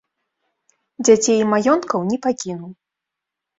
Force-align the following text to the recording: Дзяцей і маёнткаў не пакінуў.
Дзяцей 1.09 1.37
і 1.43 1.47
маёнткаў 1.53 1.99
не 2.09 2.17
пакінуў. 2.27 2.71